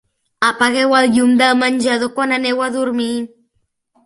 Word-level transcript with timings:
Apagueu 0.45 0.95
el 0.99 1.09
llum 1.17 1.35
del 1.41 1.59
menjador 1.59 2.11
quan 2.17 2.35
aneu 2.39 2.65
a 2.71 2.71
dormir. 2.79 3.13